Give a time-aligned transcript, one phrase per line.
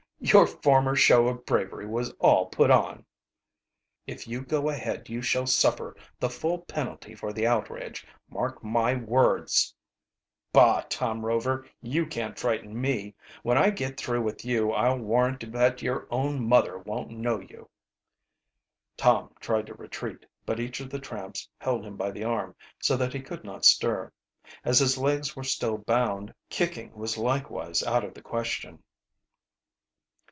[0.23, 3.05] "Your former show of bravery was all put on."
[4.05, 8.93] "If you go ahead you shall suffer the full penalty for the outrage, mark my
[8.93, 9.73] words."
[10.53, 13.15] "Bah, Tom Rover, you can't frighten me.
[13.41, 17.67] When I get through with you I'll warrant that your own mother won't know you."
[18.97, 22.95] Tom tried to retreat, but each of the tramps held him by the arm, so
[22.95, 24.13] that he could not stir.
[24.63, 28.83] As his legs were still bound, kicking was likewise out of the question.